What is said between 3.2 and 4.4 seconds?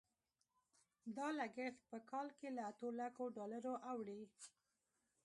ډالرو اوړي.